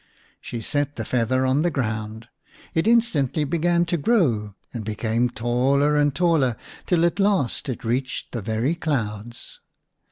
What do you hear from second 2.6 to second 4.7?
It instantly began to grow